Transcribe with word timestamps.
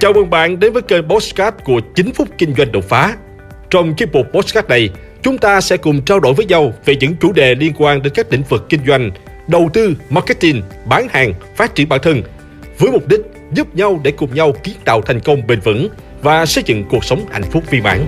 Chào 0.00 0.12
mừng 0.12 0.30
bạn 0.30 0.60
đến 0.60 0.72
với 0.72 0.82
kênh 0.82 1.08
Postcard 1.08 1.56
của 1.64 1.80
9 1.94 2.12
phút 2.14 2.28
kinh 2.38 2.54
doanh 2.54 2.72
đột 2.72 2.84
phá. 2.88 3.16
Trong 3.70 3.94
chiếc 3.94 4.12
mục 4.12 4.26
Postcard 4.32 4.68
này, 4.68 4.90
chúng 5.22 5.38
ta 5.38 5.60
sẽ 5.60 5.76
cùng 5.76 6.02
trao 6.02 6.20
đổi 6.20 6.34
với 6.34 6.46
nhau 6.46 6.72
về 6.84 6.96
những 6.96 7.16
chủ 7.20 7.32
đề 7.32 7.54
liên 7.54 7.72
quan 7.78 8.02
đến 8.02 8.12
các 8.16 8.26
lĩnh 8.32 8.42
vực 8.42 8.66
kinh 8.68 8.80
doanh, 8.86 9.10
đầu 9.48 9.70
tư, 9.72 9.96
marketing, 10.10 10.62
bán 10.84 11.08
hàng, 11.10 11.32
phát 11.56 11.74
triển 11.74 11.88
bản 11.88 12.00
thân, 12.02 12.22
với 12.78 12.90
mục 12.90 13.08
đích 13.08 13.20
giúp 13.52 13.74
nhau 13.74 14.00
để 14.02 14.10
cùng 14.10 14.34
nhau 14.34 14.52
kiến 14.62 14.74
tạo 14.84 15.02
thành 15.02 15.20
công 15.20 15.46
bền 15.46 15.60
vững 15.60 15.88
và 16.22 16.46
xây 16.46 16.64
dựng 16.66 16.84
cuộc 16.90 17.04
sống 17.04 17.24
hạnh 17.30 17.44
phúc 17.50 17.64
viên 17.70 17.82
mãn. 17.82 18.06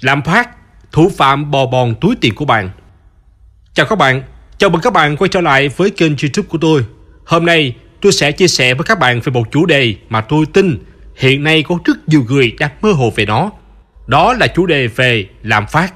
Lạm 0.00 0.22
phát, 0.22 0.48
thủ 0.92 1.10
phạm 1.16 1.50
bò 1.50 1.66
bòn 1.66 1.94
túi 2.00 2.16
tiền 2.20 2.34
của 2.34 2.44
bạn. 2.44 2.70
Chào 3.72 3.86
các 3.86 3.98
bạn, 3.98 4.22
chào 4.58 4.70
mừng 4.70 4.80
các 4.80 4.92
bạn 4.92 5.16
quay 5.16 5.28
trở 5.28 5.40
lại 5.40 5.68
với 5.68 5.90
kênh 5.90 6.12
youtube 6.22 6.48
của 6.48 6.58
tôi. 6.58 6.84
Hôm 7.24 7.46
nay 7.46 7.74
tôi 8.00 8.12
sẽ 8.12 8.32
chia 8.32 8.48
sẻ 8.48 8.74
với 8.74 8.84
các 8.84 8.98
bạn 8.98 9.20
về 9.20 9.32
một 9.32 9.52
chủ 9.52 9.66
đề 9.66 9.94
mà 10.08 10.20
tôi 10.20 10.46
tin 10.52 10.78
hiện 11.16 11.44
nay 11.44 11.62
có 11.62 11.78
rất 11.84 12.08
nhiều 12.08 12.24
người 12.28 12.52
đang 12.58 12.70
mơ 12.82 12.92
hồ 12.92 13.12
về 13.16 13.26
nó. 13.26 13.50
Đó 14.06 14.34
là 14.34 14.46
chủ 14.46 14.66
đề 14.66 14.86
về 14.86 15.26
lạm 15.42 15.66
phát. 15.66 15.94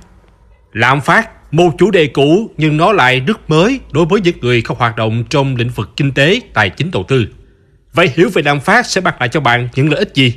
Lạm 0.73 1.01
phát, 1.01 1.53
một 1.53 1.71
chủ 1.79 1.91
đề 1.91 2.07
cũ 2.07 2.51
nhưng 2.57 2.77
nó 2.77 2.93
lại 2.93 3.21
rất 3.21 3.51
mới 3.51 3.81
đối 3.93 4.07
với 4.07 4.21
những 4.21 4.41
người 4.41 4.63
có 4.63 4.75
hoạt 4.79 4.97
động 4.97 5.25
trong 5.31 5.57
lĩnh 5.57 5.71
vực 5.71 5.91
kinh 5.97 6.13
tế, 6.13 6.41
tài 6.55 6.71
chính 6.71 6.91
đầu 6.91 7.05
tư. 7.09 7.27
Vậy 7.93 8.11
hiểu 8.15 8.31
về 8.35 8.43
lạm 8.43 8.61
phát 8.61 8.87
sẽ 8.87 9.01
mang 9.01 9.15
lại 9.21 9.29
cho 9.29 9.41
bạn 9.41 9.69
những 9.75 9.91
lợi 9.91 9.99
ích 9.99 10.15
gì? 10.15 10.35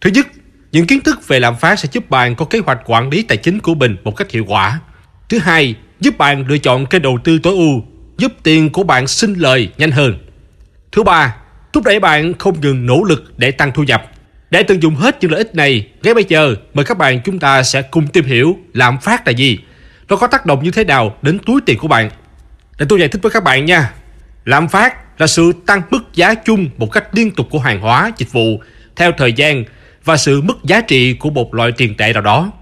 Thứ 0.00 0.10
nhất, 0.10 0.26
những 0.72 0.86
kiến 0.86 1.00
thức 1.00 1.28
về 1.28 1.40
lạm 1.40 1.56
phát 1.56 1.78
sẽ 1.78 1.88
giúp 1.92 2.10
bạn 2.10 2.34
có 2.34 2.44
kế 2.44 2.58
hoạch 2.58 2.80
quản 2.84 3.10
lý 3.10 3.22
tài 3.22 3.36
chính 3.36 3.60
của 3.60 3.74
mình 3.74 3.96
một 4.04 4.16
cách 4.16 4.30
hiệu 4.30 4.44
quả. 4.48 4.80
Thứ 5.28 5.38
hai, 5.38 5.74
giúp 6.04 6.18
bạn 6.18 6.44
lựa 6.48 6.58
chọn 6.58 6.86
kênh 6.86 7.02
đầu 7.02 7.18
tư 7.24 7.38
tối 7.38 7.54
ưu, 7.54 7.82
giúp 8.18 8.32
tiền 8.42 8.70
của 8.70 8.82
bạn 8.82 9.06
sinh 9.06 9.34
lời 9.34 9.70
nhanh 9.78 9.90
hơn. 9.90 10.18
Thứ 10.92 11.02
ba, 11.02 11.36
thúc 11.72 11.84
đẩy 11.84 12.00
bạn 12.00 12.34
không 12.38 12.60
ngừng 12.60 12.86
nỗ 12.86 13.02
lực 13.02 13.34
để 13.36 13.50
tăng 13.50 13.72
thu 13.72 13.82
nhập. 13.82 14.10
Để 14.50 14.62
tận 14.62 14.82
dụng 14.82 14.94
hết 14.94 15.16
những 15.20 15.30
lợi 15.30 15.38
ích 15.38 15.54
này, 15.54 15.86
ngay 16.02 16.14
bây 16.14 16.24
giờ 16.28 16.54
mời 16.74 16.84
các 16.84 16.98
bạn 16.98 17.20
chúng 17.24 17.38
ta 17.38 17.62
sẽ 17.62 17.82
cùng 17.82 18.06
tìm 18.06 18.24
hiểu 18.24 18.56
lạm 18.74 18.98
phát 18.98 19.26
là 19.26 19.32
gì, 19.32 19.58
nó 20.08 20.16
có 20.16 20.26
tác 20.26 20.46
động 20.46 20.64
như 20.64 20.70
thế 20.70 20.84
nào 20.84 21.16
đến 21.22 21.38
túi 21.38 21.60
tiền 21.66 21.78
của 21.78 21.88
bạn. 21.88 22.10
Để 22.78 22.86
tôi 22.88 23.00
giải 23.00 23.08
thích 23.08 23.22
với 23.22 23.30
các 23.30 23.44
bạn 23.44 23.64
nha. 23.64 23.92
Lạm 24.44 24.68
phát 24.68 25.20
là 25.20 25.26
sự 25.26 25.52
tăng 25.66 25.82
mức 25.90 26.02
giá 26.14 26.34
chung 26.34 26.68
một 26.76 26.92
cách 26.92 27.04
liên 27.12 27.30
tục 27.30 27.46
của 27.50 27.58
hàng 27.58 27.80
hóa, 27.80 28.12
dịch 28.16 28.32
vụ 28.32 28.60
theo 28.96 29.12
thời 29.12 29.32
gian 29.32 29.64
và 30.04 30.16
sự 30.16 30.40
mức 30.40 30.64
giá 30.64 30.80
trị 30.80 31.14
của 31.14 31.30
một 31.30 31.54
loại 31.54 31.72
tiền 31.72 31.94
tệ 31.96 32.12
nào 32.12 32.22
đó. 32.22 32.52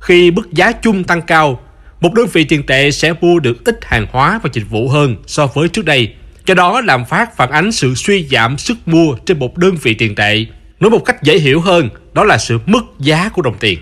Khi 0.00 0.30
mức 0.30 0.52
giá 0.52 0.72
chung 0.72 1.04
tăng 1.04 1.22
cao, 1.22 1.60
một 2.00 2.14
đơn 2.14 2.26
vị 2.32 2.44
tiền 2.44 2.66
tệ 2.66 2.90
sẽ 2.90 3.12
mua 3.20 3.38
được 3.38 3.64
ít 3.64 3.78
hàng 3.82 4.06
hóa 4.12 4.40
và 4.42 4.50
dịch 4.52 4.64
vụ 4.70 4.88
hơn 4.88 5.16
so 5.26 5.46
với 5.46 5.68
trước 5.68 5.84
đây. 5.84 6.14
Do 6.46 6.54
đó, 6.54 6.80
lạm 6.80 7.04
phát 7.04 7.36
phản 7.36 7.50
ánh 7.50 7.72
sự 7.72 7.94
suy 7.94 8.26
giảm 8.30 8.58
sức 8.58 8.76
mua 8.86 9.14
trên 9.26 9.38
một 9.38 9.58
đơn 9.58 9.76
vị 9.82 9.94
tiền 9.94 10.14
tệ. 10.14 10.44
Nói 10.80 10.90
một 10.90 11.04
cách 11.04 11.22
dễ 11.22 11.38
hiểu 11.38 11.60
hơn, 11.60 11.88
đó 12.12 12.24
là 12.24 12.38
sự 12.38 12.58
mất 12.66 12.84
giá 12.98 13.28
của 13.28 13.42
đồng 13.42 13.56
tiền. 13.60 13.78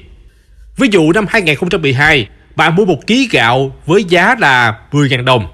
Ví 0.77 0.89
dụ 0.93 1.13
năm 1.13 1.27
2012, 1.29 2.29
bạn 2.57 2.77
mua 2.77 2.85
một 2.85 3.07
ký 3.07 3.29
gạo 3.33 3.77
với 3.87 4.05
giá 4.05 4.37
là 4.39 4.79
10.000 4.93 5.25
đồng. 5.25 5.47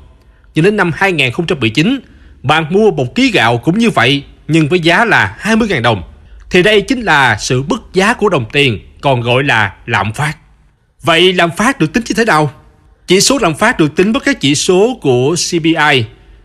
Nhưng 0.55 0.65
đến 0.65 0.77
năm 0.77 0.91
2019, 0.95 2.01
bạn 2.43 2.67
mua 2.71 2.91
một 2.91 3.15
ký 3.15 3.31
gạo 3.31 3.59
cũng 3.59 3.79
như 3.79 3.91
vậy 3.91 4.23
nhưng 4.49 4.69
với 4.69 4.81
giá 4.81 5.05
là 5.05 5.37
20.000 5.41 5.83
đồng. 5.83 6.03
Thì 6.51 6.63
đây 6.63 6.81
chính 6.81 7.01
là 7.01 7.37
sự 7.37 7.63
mất 7.63 7.83
giá 7.93 8.15
của 8.15 8.29
đồng 8.29 8.45
tiền, 8.53 8.79
còn 9.01 9.21
gọi 9.21 9.45
là 9.45 9.73
lạm 9.87 10.13
phát. 10.13 10.37
Vậy 11.05 11.33
lạm 11.33 11.51
phát 11.57 11.79
được 11.79 11.93
tính 11.93 12.03
như 12.09 12.15
thế 12.15 12.25
nào? 12.25 12.51
Chỉ 13.07 13.21
số 13.21 13.39
lạm 13.39 13.55
phát 13.55 13.79
được 13.79 13.97
tính 13.97 14.13
với 14.13 14.21
các 14.25 14.41
chỉ 14.41 14.55
số 14.55 14.99
của 15.03 15.35
CPI, 15.51 16.05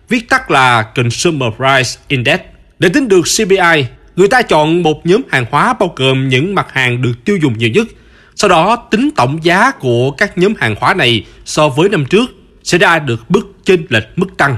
viết 0.09 0.29
tắt 0.29 0.51
là 0.51 0.83
Consumer 0.83 1.49
Price 1.57 2.01
Index. 2.07 2.39
Để 2.79 2.89
tính 2.89 3.07
được 3.07 3.21
CPI, 3.21 3.85
người 4.15 4.27
ta 4.27 4.41
chọn 4.41 4.83
một 4.83 5.05
nhóm 5.05 5.21
hàng 5.29 5.45
hóa 5.51 5.73
bao 5.73 5.93
gồm 5.95 6.29
những 6.29 6.55
mặt 6.55 6.67
hàng 6.73 7.01
được 7.01 7.13
tiêu 7.25 7.37
dùng 7.41 7.57
nhiều 7.57 7.69
nhất. 7.69 7.87
Sau 8.35 8.49
đó 8.49 8.75
tính 8.75 9.09
tổng 9.15 9.43
giá 9.43 9.71
của 9.71 10.11
các 10.11 10.37
nhóm 10.37 10.53
hàng 10.57 10.75
hóa 10.79 10.93
này 10.93 11.25
so 11.45 11.69
với 11.69 11.89
năm 11.89 12.05
trước 12.05 12.31
sẽ 12.63 12.77
ra 12.77 12.99
được 12.99 13.31
mức 13.31 13.41
chênh 13.65 13.85
lệch 13.89 14.07
mức 14.15 14.37
tăng. 14.37 14.57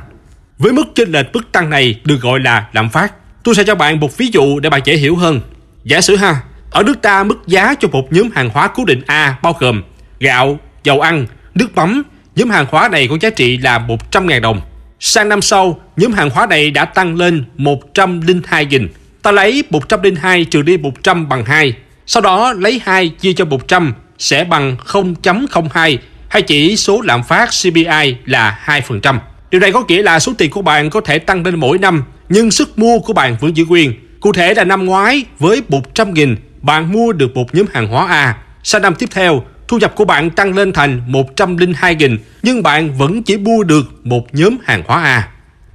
Với 0.57 0.73
mức 0.73 0.83
chênh 0.95 1.11
lệch 1.11 1.33
mức 1.33 1.51
tăng 1.51 1.69
này 1.69 1.99
được 2.03 2.21
gọi 2.21 2.39
là 2.39 2.67
lạm 2.73 2.89
phát. 2.89 3.13
Tôi 3.43 3.55
sẽ 3.55 3.63
cho 3.63 3.75
bạn 3.75 3.99
một 3.99 4.17
ví 4.17 4.29
dụ 4.33 4.59
để 4.59 4.69
bạn 4.69 4.81
dễ 4.85 4.95
hiểu 4.95 5.15
hơn. 5.15 5.41
Giả 5.83 6.01
sử 6.01 6.15
ha, 6.15 6.41
ở 6.71 6.83
nước 6.83 7.01
ta 7.01 7.23
mức 7.23 7.37
giá 7.47 7.75
cho 7.79 7.87
một 7.87 8.13
nhóm 8.13 8.29
hàng 8.35 8.49
hóa 8.53 8.67
cố 8.67 8.85
định 8.85 9.01
A 9.05 9.37
bao 9.41 9.55
gồm 9.59 9.83
gạo, 10.21 10.59
dầu 10.83 11.01
ăn, 11.01 11.25
nước 11.55 11.75
mắm, 11.75 12.03
nhóm 12.35 12.49
hàng 12.49 12.65
hóa 12.69 12.89
này 12.89 13.07
có 13.07 13.17
giá 13.21 13.29
trị 13.29 13.57
là 13.57 13.79
100.000 14.11 14.41
đồng. 14.41 14.61
Sang 14.99 15.29
năm 15.29 15.41
sau, 15.41 15.79
nhóm 15.97 16.13
hàng 16.13 16.29
hóa 16.29 16.45
này 16.45 16.71
đã 16.71 16.85
tăng 16.85 17.15
lên 17.15 17.43
102.000. 17.57 18.87
Ta 19.21 19.31
lấy 19.31 19.63
102 19.69 20.45
trừ 20.45 20.61
đi 20.61 20.77
100 20.77 21.29
bằng 21.29 21.45
2. 21.45 21.73
Sau 22.05 22.21
đó 22.21 22.53
lấy 22.53 22.81
2 22.85 23.09
chia 23.09 23.33
cho 23.33 23.45
100 23.45 23.93
sẽ 24.17 24.43
bằng 24.43 24.75
0.02 24.85 25.97
hay 26.27 26.41
chỉ 26.41 26.75
số 26.77 27.01
lạm 27.01 27.23
phát 27.23 27.49
CPI 27.61 28.15
là 28.25 28.59
2%. 28.65 29.17
Điều 29.51 29.61
này 29.61 29.71
có 29.71 29.83
nghĩa 29.87 30.03
là 30.03 30.19
số 30.19 30.33
tiền 30.37 30.51
của 30.51 30.61
bạn 30.61 30.89
có 30.89 31.01
thể 31.01 31.19
tăng 31.19 31.45
lên 31.45 31.55
mỗi 31.59 31.77
năm, 31.77 32.03
nhưng 32.29 32.51
sức 32.51 32.79
mua 32.79 32.99
của 32.99 33.13
bạn 33.13 33.37
vẫn 33.39 33.57
giữ 33.57 33.65
nguyên. 33.65 33.93
Cụ 34.19 34.33
thể 34.33 34.53
là 34.53 34.63
năm 34.63 34.85
ngoái 34.85 35.25
với 35.39 35.61
100.000, 35.69 36.35
bạn 36.61 36.91
mua 36.91 37.11
được 37.11 37.35
một 37.35 37.55
nhóm 37.55 37.65
hàng 37.73 37.87
hóa 37.87 38.07
A. 38.07 38.37
Sang 38.63 38.81
năm 38.81 38.95
tiếp 38.95 39.09
theo, 39.11 39.43
thu 39.71 39.77
nhập 39.77 39.95
của 39.95 40.05
bạn 40.05 40.29
tăng 40.29 40.55
lên 40.55 40.73
thành 40.73 41.01
102.000 41.11 42.17
nhưng 42.43 42.63
bạn 42.63 42.97
vẫn 42.97 43.23
chỉ 43.23 43.37
mua 43.37 43.63
được 43.63 43.85
một 44.03 44.35
nhóm 44.35 44.57
hàng 44.63 44.83
hóa 44.87 45.03
A. 45.03 45.29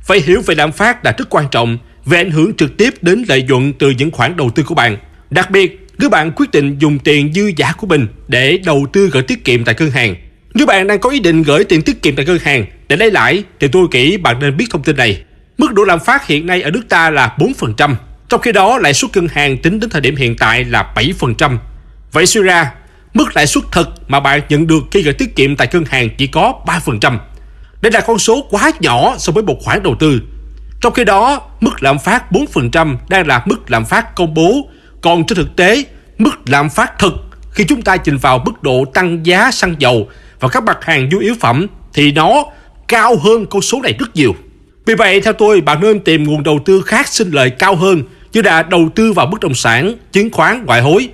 Phải 0.05 0.21
hiểu 0.21 0.43
về 0.47 0.55
lạm 0.55 0.73
phát 0.73 1.05
là 1.05 1.15
rất 1.19 1.31
quan 1.31 1.47
trọng 1.51 1.79
về 2.05 2.19
ảnh 2.19 2.31
hưởng 2.31 2.55
trực 2.55 2.77
tiếp 2.77 2.95
đến 3.03 3.25
lợi 3.29 3.43
nhuận 3.43 3.73
từ 3.73 3.91
những 3.91 4.11
khoản 4.11 4.37
đầu 4.37 4.51
tư 4.51 4.63
của 4.63 4.75
bạn. 4.75 4.97
Đặc 5.31 5.51
biệt, 5.51 5.87
nếu 5.99 6.11
bạn 6.11 6.33
quyết 6.37 6.51
định 6.51 6.79
dùng 6.79 6.99
tiền 6.99 7.33
dư 7.33 7.51
giả 7.57 7.73
của 7.73 7.87
mình 7.87 8.07
để 8.29 8.59
đầu 8.65 8.87
tư 8.93 9.11
gửi 9.13 9.23
tiết 9.23 9.45
kiệm 9.45 9.65
tại 9.65 9.75
ngân 9.79 9.91
hàng. 9.91 10.15
Nếu 10.55 10.67
bạn 10.67 10.87
đang 10.87 10.99
có 10.99 11.11
ý 11.11 11.21
định 11.21 11.43
gửi 11.43 11.65
tiền 11.65 11.83
tiết 11.83 12.03
kiệm 12.03 12.17
tại 12.17 12.25
ngân 12.27 12.39
hàng 12.39 12.67
để 12.89 12.97
lấy 12.97 13.11
lãi 13.11 13.43
thì 13.61 13.69
tôi 13.69 13.87
nghĩ 13.93 14.17
bạn 14.17 14.39
nên 14.41 14.57
biết 14.57 14.67
thông 14.71 14.83
tin 14.83 14.97
này. 14.97 15.23
Mức 15.59 15.73
độ 15.75 15.85
lạm 15.85 16.01
phát 16.01 16.27
hiện 16.27 16.47
nay 16.47 16.63
ở 16.63 16.71
nước 16.71 16.83
ta 16.89 17.11
là 17.11 17.37
4%, 17.39 17.95
trong 18.29 18.41
khi 18.41 18.53
đó 18.53 18.79
lãi 18.79 18.95
suất 18.95 19.17
ngân 19.17 19.29
hàng 19.29 19.59
tính 19.59 19.81
đến 19.81 19.91
thời 19.91 20.01
điểm 20.01 20.17
hiện 20.17 20.37
tại 20.37 20.65
là 20.65 20.93
7%. 20.95 21.59
Vậy 22.13 22.27
suy 22.27 22.43
ra, 22.43 22.71
mức 23.17 23.37
lãi 23.37 23.47
suất 23.47 23.65
thật 23.73 23.91
mà 24.09 24.21
bạn 24.21 24.41
nhận 24.49 24.67
được 24.67 24.83
khi 24.91 25.03
gửi 25.03 25.15
tiết 25.15 25.37
kiệm 25.37 25.57
tại 25.57 25.69
ngân 25.73 25.85
hàng 25.85 26.09
chỉ 26.19 26.27
có 26.27 26.55
3%. 26.67 27.19
Đây 27.81 27.93
là 27.93 28.01
con 28.01 28.19
số 28.19 28.47
quá 28.51 28.71
nhỏ 28.81 29.15
so 29.19 29.33
với 29.33 29.43
một 29.43 29.57
khoản 29.63 29.83
đầu 29.83 29.95
tư. 29.99 30.21
Trong 30.81 30.93
khi 30.93 31.05
đó, 31.05 31.41
mức 31.61 31.83
lạm 31.83 31.99
phát 31.99 32.33
4% 32.33 32.97
đang 33.09 33.27
là 33.27 33.43
mức 33.47 33.71
lạm 33.71 33.85
phát 33.85 34.15
công 34.15 34.35
bố, 34.35 34.69
còn 35.01 35.27
trên 35.27 35.37
thực 35.37 35.57
tế, 35.57 35.85
mức 36.19 36.35
lạm 36.47 36.71
phát 36.71 36.99
thực 36.99 37.13
khi 37.51 37.65
chúng 37.65 37.83
ta 37.83 37.97
nhìn 38.05 38.17
vào 38.17 38.39
mức 38.39 38.63
độ 38.63 38.85
tăng 38.95 39.27
giá 39.27 39.51
xăng 39.51 39.75
dầu 39.79 40.09
và 40.41 40.49
các 40.49 40.63
mặt 40.63 40.85
hàng 40.85 41.09
nhu 41.09 41.19
yếu 41.19 41.35
phẩm 41.41 41.67
thì 41.95 42.13
nó 42.13 42.45
cao 42.89 43.17
hơn 43.17 43.47
con 43.47 43.63
số 43.63 43.81
này 43.83 43.95
rất 43.99 44.17
nhiều. 44.17 44.35
Vì 44.87 44.95
vậy, 44.95 45.21
theo 45.21 45.33
tôi, 45.33 45.61
bạn 45.61 45.81
nên 45.81 46.01
tìm 46.01 46.25
nguồn 46.25 46.43
đầu 46.43 46.59
tư 46.65 46.83
khác 46.83 47.09
sinh 47.09 47.31
lợi 47.31 47.51
cao 47.51 47.77
hơn 47.77 48.03
như 48.33 48.43
là 48.43 48.63
đầu 48.63 48.89
tư 48.95 49.13
vào 49.13 49.27
bất 49.27 49.41
động 49.41 49.55
sản, 49.55 49.95
chứng 50.13 50.31
khoán, 50.31 50.65
ngoại 50.67 50.83
hối. 50.83 51.09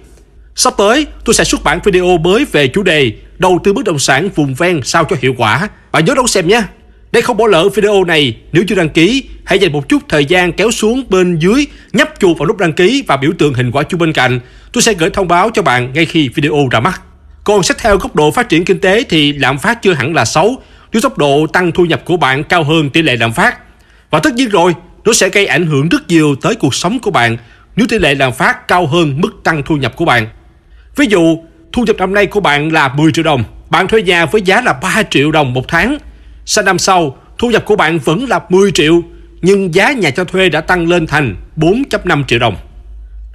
Sắp 0.57 0.75
tới, 0.79 1.07
tôi 1.25 1.35
sẽ 1.35 1.45
xuất 1.45 1.65
bản 1.65 1.81
video 1.85 2.19
mới 2.19 2.45
về 2.53 2.69
chủ 2.69 2.83
đề 2.83 3.13
đầu 3.39 3.61
tư 3.65 3.73
bất 3.73 3.85
động 3.85 3.99
sản 3.99 4.29
vùng 4.35 4.55
ven 4.55 4.81
sao 4.85 5.05
cho 5.05 5.17
hiệu 5.21 5.35
quả. 5.39 5.69
Bạn 5.93 6.05
nhớ 6.05 6.15
đón 6.17 6.27
xem 6.27 6.49
nhé. 6.49 6.63
Để 7.13 7.21
không 7.21 7.37
bỏ 7.37 7.47
lỡ 7.47 7.69
video 7.69 8.05
này, 8.05 8.37
nếu 8.53 8.65
chưa 8.69 8.75
đăng 8.75 8.89
ký, 8.89 9.25
hãy 9.45 9.59
dành 9.59 9.73
một 9.73 9.89
chút 9.89 10.03
thời 10.09 10.25
gian 10.25 10.53
kéo 10.53 10.71
xuống 10.71 11.05
bên 11.09 11.39
dưới, 11.39 11.67
nhấp 11.93 12.09
chuột 12.19 12.39
vào 12.39 12.47
nút 12.47 12.59
đăng 12.59 12.73
ký 12.73 13.05
và 13.07 13.17
biểu 13.17 13.31
tượng 13.39 13.55
hình 13.55 13.71
quả 13.71 13.83
chuông 13.83 14.01
bên 14.01 14.13
cạnh. 14.13 14.41
Tôi 14.73 14.83
sẽ 14.83 14.95
gửi 14.95 15.11
thông 15.11 15.29
báo 15.29 15.51
cho 15.55 15.63
bạn 15.63 15.93
ngay 15.93 16.07
khi 16.07 16.29
video 16.29 16.69
ra 16.71 16.81
mắt. 16.81 17.03
Còn 17.45 17.63
xét 17.63 17.79
theo 17.79 17.97
góc 17.97 18.17
độ 18.17 18.31
phát 18.31 18.49
triển 18.49 18.65
kinh 18.65 18.79
tế 18.79 19.05
thì 19.09 19.33
lạm 19.33 19.59
phát 19.59 19.83
chưa 19.83 19.93
hẳn 19.93 20.15
là 20.15 20.25
xấu, 20.25 20.63
nếu 20.93 21.03
tốc 21.03 21.19
độ 21.19 21.47
tăng 21.47 21.73
thu 21.73 21.85
nhập 21.85 22.05
của 22.05 22.17
bạn 22.17 22.45
cao 22.45 22.65
hơn 22.65 22.91
tỷ 22.91 23.03
lệ 23.03 23.17
lạm 23.17 23.33
phát. 23.33 23.59
Và 24.11 24.19
tất 24.19 24.35
nhiên 24.35 24.49
rồi, 24.49 24.75
nó 25.05 25.13
sẽ 25.13 25.29
gây 25.29 25.47
ảnh 25.47 25.67
hưởng 25.67 25.89
rất 25.89 26.09
nhiều 26.09 26.35
tới 26.43 26.55
cuộc 26.55 26.75
sống 26.75 26.99
của 26.99 27.11
bạn 27.11 27.37
nếu 27.77 27.87
tỷ 27.87 27.99
lệ 27.99 28.15
lạm 28.15 28.33
phát 28.33 28.69
cao 28.69 28.87
hơn 28.87 29.21
mức 29.21 29.31
tăng 29.45 29.63
thu 29.63 29.77
nhập 29.77 29.97
của 29.97 30.05
bạn. 30.05 30.27
Ví 30.97 31.07
dụ, 31.07 31.39
thu 31.73 31.85
nhập 31.85 31.97
năm 31.99 32.15
nay 32.15 32.27
của 32.27 32.41
bạn 32.41 32.73
là 32.73 32.89
10 32.89 33.13
triệu 33.13 33.25
đồng, 33.25 33.45
bạn 33.71 33.89
thuê 33.89 34.03
nhà 34.03 34.27
với 34.27 34.43
giá 34.43 34.61
là 34.61 34.73
3 34.73 35.03
triệu 35.11 35.31
đồng 35.31 35.53
một 35.53 35.65
tháng. 35.69 35.99
Sang 36.45 36.65
năm 36.65 36.79
sau, 36.79 37.19
thu 37.39 37.51
nhập 37.51 37.65
của 37.65 37.77
bạn 37.77 37.99
vẫn 37.99 38.29
là 38.29 38.41
10 38.49 38.73
triệu, 38.73 39.03
nhưng 39.43 39.75
giá 39.75 39.93
nhà 39.93 40.11
cho 40.11 40.25
thuê 40.25 40.49
đã 40.49 40.61
tăng 40.61 40.89
lên 40.89 41.07
thành 41.07 41.37
4.5 41.57 42.25
triệu 42.25 42.39
đồng. 42.39 42.57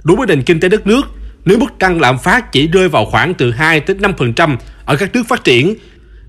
Đối 0.04 0.16
với 0.16 0.26
nền 0.26 0.42
kinh 0.42 0.60
tế 0.60 0.68
đất 0.68 0.86
nước, 0.86 1.02
nếu 1.44 1.58
mức 1.58 1.78
tăng 1.78 2.00
lạm 2.00 2.18
phát 2.18 2.52
chỉ 2.52 2.68
rơi 2.68 2.88
vào 2.88 3.04
khoảng 3.04 3.34
từ 3.34 3.50
2 3.50 3.80
đến 3.80 3.98
5% 3.98 4.56
ở 4.84 4.96
các 4.96 5.12
nước 5.12 5.22
phát 5.28 5.44
triển 5.44 5.74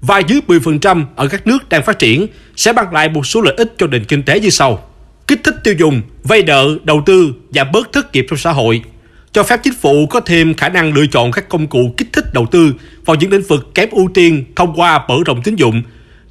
và 0.01 0.19
dưới 0.19 0.41
10% 0.47 1.05
ở 1.15 1.27
các 1.27 1.47
nước 1.47 1.69
đang 1.69 1.83
phát 1.83 1.99
triển 1.99 2.27
sẽ 2.55 2.73
mang 2.73 2.93
lại 2.93 3.09
một 3.09 3.27
số 3.27 3.41
lợi 3.41 3.53
ích 3.57 3.73
cho 3.77 3.87
nền 3.87 4.03
kinh 4.03 4.23
tế 4.23 4.39
như 4.39 4.49
sau. 4.49 4.89
Kích 5.27 5.43
thích 5.43 5.55
tiêu 5.63 5.73
dùng, 5.77 6.01
vay 6.23 6.43
nợ, 6.43 6.77
đầu 6.83 7.03
tư 7.05 7.33
và 7.49 7.63
bớt 7.63 7.93
thất 7.93 8.13
nghiệp 8.13 8.25
trong 8.29 8.39
xã 8.39 8.51
hội. 8.51 8.83
Cho 9.33 9.43
phép 9.43 9.59
chính 9.63 9.73
phủ 9.73 10.07
có 10.09 10.19
thêm 10.19 10.53
khả 10.53 10.69
năng 10.69 10.93
lựa 10.93 11.05
chọn 11.11 11.31
các 11.31 11.49
công 11.49 11.67
cụ 11.67 11.93
kích 11.97 12.07
thích 12.13 12.33
đầu 12.33 12.45
tư 12.51 12.73
vào 13.05 13.15
những 13.15 13.31
lĩnh 13.31 13.41
vực 13.41 13.75
kém 13.75 13.89
ưu 13.91 14.09
tiên 14.13 14.45
thông 14.55 14.73
qua 14.73 15.05
mở 15.07 15.15
rộng 15.25 15.41
tín 15.43 15.55
dụng 15.55 15.81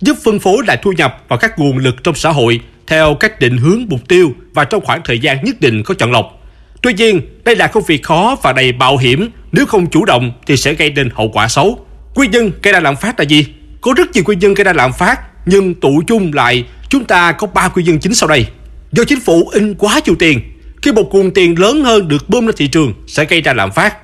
giúp 0.01 0.17
phân 0.25 0.39
phối 0.39 0.57
lại 0.67 0.77
thu 0.83 0.93
nhập 0.93 1.25
vào 1.29 1.39
các 1.39 1.59
nguồn 1.59 1.79
lực 1.79 2.05
trong 2.05 2.15
xã 2.15 2.31
hội 2.31 2.61
theo 2.87 3.15
các 3.15 3.41
định 3.41 3.57
hướng 3.59 3.85
mục 3.89 4.09
tiêu 4.09 4.33
và 4.55 4.65
trong 4.65 4.85
khoảng 4.85 5.01
thời 5.05 5.19
gian 5.19 5.45
nhất 5.45 5.61
định 5.61 5.83
có 5.83 5.95
chọn 5.95 6.13
lọc. 6.13 6.49
Tuy 6.83 6.93
nhiên, 6.93 7.21
đây 7.45 7.57
là 7.57 7.67
công 7.67 7.83
việc 7.87 8.03
khó 8.03 8.37
và 8.43 8.53
đầy 8.53 8.73
mạo 8.73 8.97
hiểm, 8.97 9.31
nếu 9.53 9.67
không 9.67 9.91
chủ 9.91 10.05
động 10.05 10.33
thì 10.47 10.57
sẽ 10.57 10.75
gây 10.75 10.91
nên 10.91 11.11
hậu 11.15 11.29
quả 11.29 11.49
xấu. 11.49 11.87
Nguyên 12.15 12.31
nhân 12.31 12.53
gây 12.63 12.73
ra 12.73 12.81
lạm 12.81 12.97
phát 12.97 13.19
là 13.19 13.25
gì? 13.25 13.47
Có 13.81 13.95
rất 13.97 14.13
nhiều 14.13 14.25
nguyên 14.27 14.39
nhân 14.39 14.55
gây 14.55 14.65
ra 14.65 14.73
lạm 14.73 14.93
phát, 14.93 15.21
nhưng 15.47 15.75
tụ 15.75 16.03
chung 16.07 16.33
lại 16.33 16.65
chúng 16.89 17.05
ta 17.05 17.33
có 17.33 17.47
3 17.47 17.69
nguyên 17.75 17.87
nhân 17.87 17.99
chính 17.99 18.15
sau 18.15 18.29
đây. 18.29 18.47
Do 18.93 19.05
chính 19.05 19.21
phủ 19.21 19.49
in 19.53 19.75
quá 19.75 20.01
nhiều 20.05 20.15
tiền, 20.19 20.41
khi 20.83 20.93
một 20.93 21.15
nguồn 21.15 21.31
tiền 21.31 21.59
lớn 21.59 21.85
hơn 21.85 22.09
được 22.09 22.29
bơm 22.29 22.47
lên 22.47 22.57
thị 22.59 22.69
trường 22.69 22.95
sẽ 23.07 23.25
gây 23.25 23.41
ra 23.41 23.53
lạm 23.53 23.73
phát. 23.73 23.97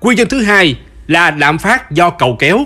Nguyên 0.00 0.16
nhân 0.16 0.28
thứ 0.28 0.42
hai 0.42 0.76
là 1.06 1.30
lạm 1.30 1.58
phát 1.58 1.90
do 1.90 2.10
cầu 2.10 2.36
kéo. 2.38 2.64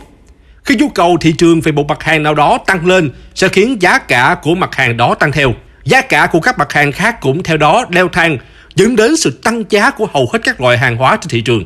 Khi 0.64 0.76
nhu 0.76 0.88
cầu 0.88 1.16
thị 1.20 1.34
trường 1.38 1.60
về 1.60 1.72
một 1.72 1.86
mặt 1.88 2.02
hàng 2.02 2.22
nào 2.22 2.34
đó 2.34 2.58
tăng 2.66 2.86
lên 2.86 3.10
sẽ 3.34 3.48
khiến 3.48 3.82
giá 3.82 3.98
cả 3.98 4.36
của 4.42 4.54
mặt 4.54 4.74
hàng 4.74 4.96
đó 4.96 5.14
tăng 5.14 5.32
theo. 5.32 5.54
Giá 5.84 6.00
cả 6.00 6.26
của 6.32 6.40
các 6.40 6.58
mặt 6.58 6.72
hàng 6.72 6.92
khác 6.92 7.20
cũng 7.20 7.42
theo 7.42 7.56
đó 7.56 7.84
leo 7.90 8.08
thang, 8.08 8.38
dẫn 8.74 8.96
đến 8.96 9.16
sự 9.16 9.30
tăng 9.30 9.64
giá 9.70 9.90
của 9.90 10.06
hầu 10.12 10.28
hết 10.32 10.38
các 10.44 10.60
loại 10.60 10.78
hàng 10.78 10.96
hóa 10.96 11.16
trên 11.16 11.28
thị 11.28 11.40
trường. 11.40 11.64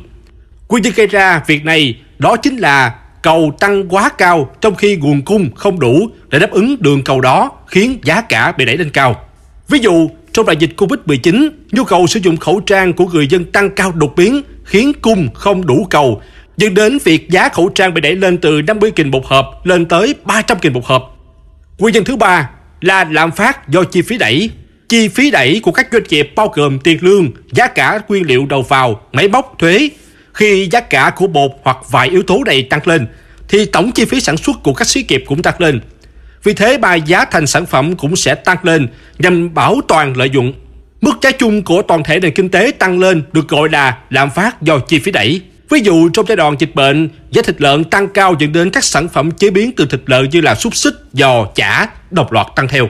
Nguyên 0.69 0.83
nhân 0.83 0.93
gây 0.95 1.07
ra 1.07 1.41
việc 1.47 1.65
này 1.65 1.95
đó 2.17 2.35
chính 2.35 2.57
là 2.57 2.95
cầu 3.21 3.53
tăng 3.59 3.89
quá 3.89 4.09
cao 4.17 4.51
trong 4.61 4.75
khi 4.75 4.95
nguồn 4.95 5.21
cung 5.21 5.55
không 5.55 5.79
đủ 5.79 6.09
để 6.29 6.39
đáp 6.39 6.51
ứng 6.51 6.75
đường 6.79 7.03
cầu 7.03 7.21
đó 7.21 7.51
khiến 7.67 7.99
giá 8.03 8.21
cả 8.21 8.51
bị 8.51 8.65
đẩy 8.65 8.77
lên 8.77 8.89
cao. 8.89 9.25
Ví 9.69 9.79
dụ, 9.79 10.09
trong 10.33 10.45
đại 10.45 10.55
dịch 10.59 10.69
Covid-19, 10.77 11.49
nhu 11.71 11.83
cầu 11.83 12.07
sử 12.07 12.19
dụng 12.23 12.37
khẩu 12.37 12.59
trang 12.59 12.93
của 12.93 13.05
người 13.05 13.27
dân 13.27 13.45
tăng 13.45 13.69
cao 13.69 13.91
đột 13.91 14.13
biến 14.15 14.41
khiến 14.63 14.93
cung 15.01 15.33
không 15.33 15.65
đủ 15.65 15.87
cầu, 15.89 16.21
dẫn 16.57 16.73
đến 16.73 16.97
việc 17.03 17.29
giá 17.29 17.49
khẩu 17.49 17.69
trang 17.69 17.93
bị 17.93 18.01
đẩy 18.01 18.15
lên 18.15 18.37
từ 18.37 18.61
50 18.61 18.91
nghìn 18.95 19.11
một 19.11 19.25
hộp 19.25 19.65
lên 19.65 19.85
tới 19.85 20.15
300 20.25 20.57
nghìn 20.61 20.73
một 20.73 20.85
hộp. 20.85 21.17
Nguyên 21.77 21.93
nhân 21.93 22.03
thứ 22.03 22.15
ba 22.15 22.49
là 22.81 23.03
lạm 23.11 23.31
phát 23.31 23.69
do 23.69 23.83
chi 23.83 24.01
phí 24.01 24.17
đẩy. 24.17 24.49
Chi 24.89 25.07
phí 25.07 25.31
đẩy 25.31 25.59
của 25.63 25.71
các 25.71 25.87
doanh 25.91 26.03
nghiệp 26.09 26.31
bao 26.35 26.51
gồm 26.55 26.79
tiền 26.79 26.97
lương, 27.01 27.31
giá 27.51 27.67
cả 27.67 27.99
nguyên 28.07 28.25
liệu 28.25 28.45
đầu 28.45 28.61
vào, 28.61 29.01
máy 29.13 29.27
móc, 29.27 29.55
thuế. 29.59 29.89
Khi 30.33 30.67
giá 30.71 30.79
cả 30.79 31.11
của 31.15 31.27
bột 31.27 31.51
hoặc 31.63 31.77
vài 31.91 32.09
yếu 32.09 32.23
tố 32.23 32.43
này 32.45 32.63
tăng 32.63 32.87
lên, 32.87 33.07
thì 33.47 33.65
tổng 33.65 33.91
chi 33.91 34.05
phí 34.05 34.21
sản 34.21 34.37
xuất 34.37 34.63
của 34.63 34.73
các 34.73 34.87
xí 34.87 35.05
nghiệp 35.09 35.23
cũng 35.27 35.41
tăng 35.41 35.61
lên. 35.61 35.81
Vì 36.43 36.53
thế 36.53 36.77
mà 36.77 36.95
giá 36.95 37.25
thành 37.25 37.47
sản 37.47 37.65
phẩm 37.65 37.95
cũng 37.95 38.15
sẽ 38.15 38.35
tăng 38.35 38.57
lên 38.63 38.87
nhằm 39.17 39.53
bảo 39.53 39.81
toàn 39.87 40.17
lợi 40.17 40.29
dụng. 40.29 40.53
Mức 41.01 41.13
giá 41.21 41.31
chung 41.31 41.63
của 41.63 41.81
toàn 41.81 42.03
thể 42.03 42.19
nền 42.19 42.33
kinh 42.33 42.49
tế 42.49 42.71
tăng 42.79 42.99
lên 42.99 43.23
được 43.33 43.47
gọi 43.47 43.69
là 43.69 43.97
lạm 44.09 44.29
phát 44.29 44.61
do 44.61 44.79
chi 44.79 44.99
phí 44.99 45.11
đẩy. 45.11 45.41
Ví 45.69 45.79
dụ 45.79 46.09
trong 46.09 46.25
giai 46.27 46.35
đoạn 46.35 46.55
dịch 46.59 46.75
bệnh, 46.75 47.09
giá 47.31 47.41
thịt 47.41 47.61
lợn 47.61 47.83
tăng 47.83 48.07
cao 48.07 48.35
dẫn 48.39 48.51
đến 48.51 48.69
các 48.69 48.83
sản 48.83 49.09
phẩm 49.09 49.31
chế 49.31 49.49
biến 49.49 49.71
từ 49.77 49.85
thịt 49.85 50.01
lợn 50.05 50.29
như 50.29 50.41
là 50.41 50.55
xúc 50.55 50.75
xích, 50.75 50.93
giò, 51.13 51.45
chả 51.55 51.87
đồng 52.11 52.31
loạt 52.31 52.47
tăng 52.55 52.67
theo. 52.67 52.89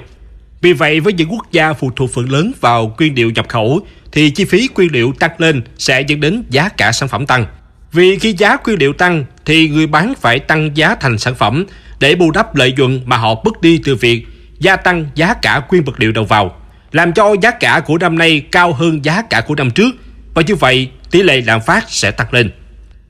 Vì 0.62 0.74
vậy 0.74 1.00
với 1.00 1.14
những 1.14 1.32
quốc 1.32 1.52
gia 1.52 1.74
phụ 1.74 1.92
thuộc 1.96 2.10
phần 2.14 2.32
lớn 2.32 2.52
vào 2.62 2.96
nguyên 2.98 3.16
liệu 3.16 3.30
nhập 3.30 3.46
khẩu 3.50 3.80
thì 4.12 4.30
chi 4.30 4.46
phí 4.46 4.70
nguyên 4.76 4.92
liệu 4.92 5.14
tăng 5.20 5.32
lên 5.38 5.62
sẽ 5.78 6.02
dẫn 6.02 6.20
đến 6.20 6.44
giá 6.50 6.70
cả 6.70 6.92
sản 6.92 7.10
phẩm 7.10 7.26
tăng. 7.26 7.46
Vì 7.92 8.20
khi 8.20 8.34
giá 8.38 8.58
nguyên 8.66 8.80
liệu 8.80 8.94
tăng 8.94 9.26
thì 9.46 9.70
người 9.70 9.88
bán 9.88 10.14
phải 10.22 10.40
tăng 10.40 10.78
giá 10.78 10.96
thành 10.96 11.18
sản 11.18 11.36
phẩm 11.36 11.66
để 12.00 12.16
bù 12.16 12.32
đắp 12.32 12.56
lợi 12.56 12.74
nhuận 12.78 13.02
mà 13.06 13.18
họ 13.18 13.36
mất 13.46 13.62
đi 13.62 13.82
từ 13.84 13.96
việc 13.96 14.26
gia 14.60 14.76
tăng 14.76 15.06
giá 15.16 15.34
cả 15.34 15.62
nguyên 15.70 15.84
vật 15.84 15.94
liệu 15.98 16.12
đầu 16.12 16.24
vào, 16.24 16.56
làm 16.92 17.14
cho 17.14 17.36
giá 17.42 17.52
cả 17.52 17.82
của 17.86 17.98
năm 17.98 18.18
nay 18.18 18.42
cao 18.52 18.74
hơn 18.74 19.06
giá 19.06 19.22
cả 19.22 19.42
của 19.42 19.56
năm 19.56 19.72
trước 19.72 19.96
và 20.34 20.42
như 20.48 20.56
vậy 20.56 20.90
tỷ 21.12 21.24
lệ 21.24 21.42
lạm 21.42 21.62
phát 21.62 21.86
sẽ 21.88 22.12
tăng 22.12 22.34
lên. 22.34 22.52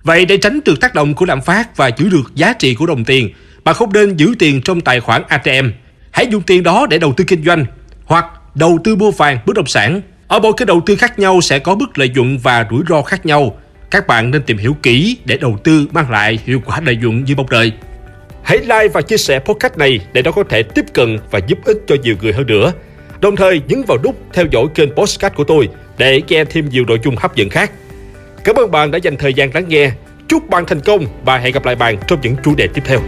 Vậy 0.03 0.25
để 0.25 0.37
tránh 0.37 0.59
được 0.65 0.79
tác 0.79 0.93
động 0.93 1.13
của 1.13 1.25
lạm 1.25 1.41
phát 1.41 1.77
và 1.77 1.91
giữ 1.97 2.09
được 2.09 2.35
giá 2.35 2.53
trị 2.53 2.75
của 2.75 2.85
đồng 2.85 3.05
tiền, 3.05 3.29
bạn 3.63 3.75
không 3.75 3.93
nên 3.93 4.17
giữ 4.17 4.35
tiền 4.39 4.61
trong 4.61 4.81
tài 4.81 4.99
khoản 4.99 5.23
ATM. 5.27 5.69
Hãy 6.11 6.27
dùng 6.31 6.41
tiền 6.41 6.63
đó 6.63 6.87
để 6.89 6.97
đầu 6.97 7.13
tư 7.17 7.23
kinh 7.23 7.43
doanh 7.43 7.65
hoặc 8.05 8.25
đầu 8.55 8.79
tư 8.83 8.95
mua 8.95 9.11
vàng 9.11 9.39
bất 9.45 9.55
động 9.55 9.67
sản. 9.67 10.01
Ở 10.27 10.39
mỗi 10.39 10.53
cái 10.57 10.65
đầu 10.65 10.81
tư 10.85 10.95
khác 10.95 11.19
nhau 11.19 11.41
sẽ 11.41 11.59
có 11.59 11.75
mức 11.75 11.97
lợi 11.97 12.09
nhuận 12.09 12.37
và 12.37 12.65
rủi 12.69 12.81
ro 12.89 13.01
khác 13.01 13.25
nhau. 13.25 13.57
Các 13.91 14.07
bạn 14.07 14.31
nên 14.31 14.44
tìm 14.44 14.57
hiểu 14.57 14.75
kỹ 14.83 15.18
để 15.25 15.38
đầu 15.38 15.57
tư 15.63 15.88
mang 15.91 16.12
lại 16.12 16.39
hiệu 16.45 16.62
quả 16.65 16.81
lợi 16.86 16.95
nhuận 16.95 17.24
như 17.24 17.36
mong 17.36 17.50
đợi. 17.50 17.71
Hãy 18.44 18.57
like 18.57 18.88
và 18.88 19.01
chia 19.01 19.18
sẻ 19.18 19.39
podcast 19.39 19.77
này 19.77 20.00
để 20.13 20.21
nó 20.21 20.31
có 20.31 20.44
thể 20.44 20.63
tiếp 20.63 20.86
cận 20.94 21.18
và 21.31 21.39
giúp 21.47 21.59
ích 21.65 21.77
cho 21.88 21.95
nhiều 22.03 22.15
người 22.21 22.33
hơn 22.33 22.47
nữa. 22.47 22.71
Đồng 23.21 23.36
thời 23.36 23.62
nhấn 23.68 23.83
vào 23.88 23.97
nút 24.03 24.15
theo 24.33 24.45
dõi 24.51 24.65
kênh 24.75 24.95
podcast 24.95 25.33
của 25.36 25.44
tôi 25.44 25.69
để 25.97 26.21
nghe 26.27 26.45
thêm 26.45 26.69
nhiều 26.69 26.86
nội 26.88 27.00
dung 27.03 27.15
hấp 27.15 27.36
dẫn 27.36 27.50
khác. 27.50 27.71
Cảm 28.44 28.56
ơn 28.56 28.71
bạn 28.71 28.91
đã 28.91 28.97
dành 28.97 29.18
thời 29.18 29.33
gian 29.33 29.53
lắng 29.53 29.65
nghe. 29.68 29.91
Chúc 30.27 30.50
bạn 30.50 30.65
thành 30.65 30.81
công 30.81 31.06
và 31.25 31.38
hẹn 31.38 31.53
gặp 31.53 31.65
lại 31.65 31.75
bạn 31.75 31.97
trong 32.07 32.21
những 32.21 32.36
chủ 32.44 32.56
đề 32.56 32.68
tiếp 32.74 32.81
theo. 32.86 33.00